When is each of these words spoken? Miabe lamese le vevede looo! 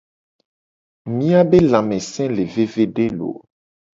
Miabe 1.15 1.59
lamese 1.71 2.23
le 2.39 2.45
vevede 2.53 3.05
looo! 3.17 3.39